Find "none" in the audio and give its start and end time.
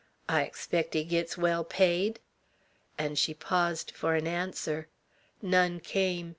5.43-5.79